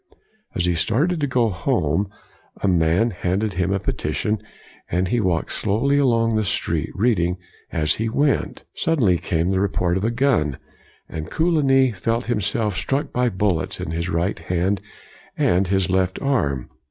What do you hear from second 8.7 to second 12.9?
Suddenly came the report of a gun, and Coligny felt himself